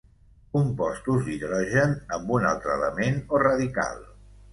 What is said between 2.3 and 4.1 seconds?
un altre element o radical.